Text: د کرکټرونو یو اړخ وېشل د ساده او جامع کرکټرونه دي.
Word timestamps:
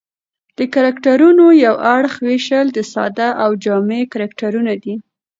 د 0.57 0.59
کرکټرونو 0.73 1.45
یو 1.65 1.75
اړخ 1.95 2.13
وېشل 2.27 2.67
د 2.73 2.79
ساده 2.93 3.29
او 3.43 3.49
جامع 3.63 4.01
کرکټرونه 4.13 4.73
دي. 4.83 4.95